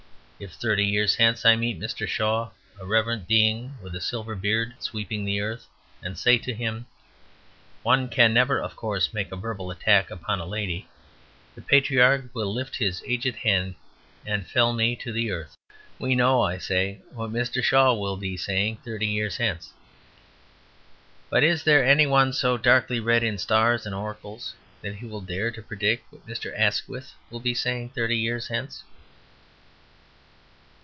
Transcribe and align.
If 0.43 0.53
thirty 0.53 0.85
years 0.87 1.13
hence 1.17 1.45
I 1.45 1.55
meet 1.55 1.79
Mr. 1.79 2.07
Shaw, 2.07 2.49
a 2.79 2.83
reverent 2.83 3.27
being 3.27 3.75
with 3.79 3.93
a 3.93 4.01
silver 4.01 4.33
beard 4.33 4.73
sweeping 4.79 5.23
the 5.23 5.39
earth, 5.39 5.67
and 6.01 6.17
say 6.17 6.39
to 6.39 6.51
him, 6.55 6.87
"One 7.83 8.09
can 8.09 8.33
never, 8.33 8.59
of 8.59 8.75
course, 8.75 9.13
make 9.13 9.31
a 9.31 9.35
verbal 9.35 9.69
attack 9.69 10.09
upon 10.09 10.39
a 10.39 10.47
lady," 10.47 10.87
the 11.53 11.61
patriarch 11.61 12.33
will 12.33 12.51
lift 12.51 12.77
his 12.77 13.03
aged 13.05 13.35
hand 13.35 13.75
and 14.25 14.47
fell 14.47 14.73
me 14.73 14.95
to 14.95 15.11
the 15.11 15.29
earth. 15.29 15.55
We 15.99 16.15
know, 16.15 16.41
I 16.41 16.57
say, 16.57 17.01
what 17.13 17.29
Mr. 17.29 17.61
Shaw 17.63 17.93
will 17.93 18.17
be, 18.17 18.35
saying 18.35 18.77
thirty 18.77 19.05
years 19.05 19.37
hence. 19.37 19.73
But 21.29 21.43
is 21.43 21.63
there 21.65 21.85
any 21.85 22.07
one 22.07 22.33
so 22.33 22.57
darkly 22.57 22.99
read 22.99 23.21
in 23.21 23.37
stars 23.37 23.85
and 23.85 23.93
oracles 23.93 24.55
that 24.81 24.95
he 24.95 25.05
will 25.05 25.21
dare 25.21 25.51
to 25.51 25.61
predict 25.61 26.11
what 26.11 26.25
Mr. 26.25 26.51
Asquith 26.59 27.13
will 27.29 27.41
be 27.41 27.53
saying 27.53 27.89
thirty 27.89 28.17
years 28.17 28.47
hence? 28.47 28.83